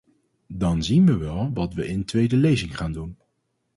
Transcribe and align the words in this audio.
Dan 0.47 0.83
zien 0.83 1.05
we 1.05 1.17
wel 1.17 1.51
wat 1.53 1.73
we 1.73 1.87
in 1.87 2.05
tweede 2.05 2.37
lezing 2.37 2.77
gaan 2.77 2.91
doen. 2.91 3.17